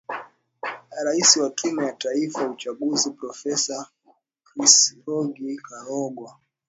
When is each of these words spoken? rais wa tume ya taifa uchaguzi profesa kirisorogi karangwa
rais 1.05 1.37
wa 1.37 1.49
tume 1.49 1.85
ya 1.85 1.93
taifa 1.93 2.49
uchaguzi 2.49 3.11
profesa 3.11 3.89
kirisorogi 4.53 5.55
karangwa 5.57 6.37